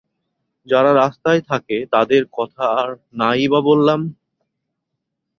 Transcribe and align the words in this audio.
যারা 0.67 0.91
রাস্তায় 0.93 1.41
থাকে, 1.41 1.77
তাদের 1.91 2.21
কথা 2.31 2.65
আর 2.75 2.89
না 3.13 3.29
ই 3.35 3.45
বা 3.47 3.59
বললাম। 3.61 3.99